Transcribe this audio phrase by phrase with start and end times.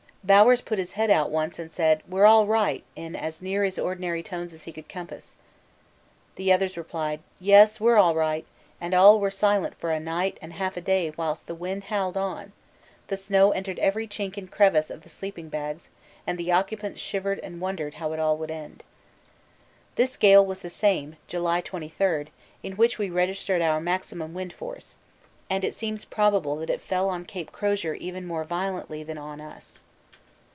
[0.23, 3.79] Bowers put his head out once and said, 'We're all right,' in as near his
[3.79, 5.35] ordinary tones as he could compass.
[6.35, 8.45] The others replied 'Yes, we're all right,'
[8.79, 12.17] and all were silent for a night and half a day whilst the wind howled
[12.17, 12.51] on;
[13.07, 15.89] the snow entered every chink and crevasse of the sleeping bags,
[16.27, 18.83] and the occupants shivered and wondered how it would all end.
[19.95, 22.27] This gale was the same (July 23)
[22.61, 24.97] in which we registered our maximum wind force,
[25.49, 27.43] and it seems probable that it fell on C.
[27.45, 29.79] Crozier even more violently than on us.